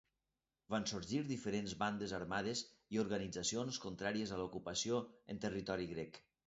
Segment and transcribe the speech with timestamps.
[0.73, 2.65] Van sorgir diferents bandes armades
[2.97, 6.23] i organitzacions contràries a l'ocupació en territori grec.